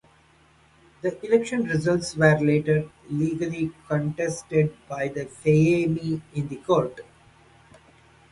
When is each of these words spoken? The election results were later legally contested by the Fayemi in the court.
The 1.03 1.23
election 1.27 1.61
results 1.65 2.15
were 2.17 2.35
later 2.39 2.89
legally 3.11 3.71
contested 3.87 4.73
by 4.89 5.09
the 5.09 5.25
Fayemi 5.27 6.19
in 6.33 6.47
the 6.47 6.55
court. 6.55 7.01